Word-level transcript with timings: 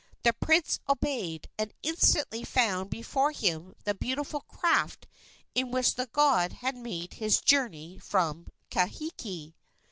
The 0.23 0.33
prince 0.33 0.79
obeyed, 0.89 1.47
and 1.59 1.71
instantly 1.83 2.43
found 2.43 2.89
before 2.89 3.31
him 3.31 3.75
the 3.83 3.93
beautiful 3.93 4.41
craft 4.41 5.05
in 5.53 5.69
which 5.69 5.93
the 5.93 6.07
god 6.07 6.53
had 6.53 6.75
made 6.75 7.13
his 7.13 7.39
journey 7.39 7.99
from 7.99 8.47
Kahiki. 8.71 9.53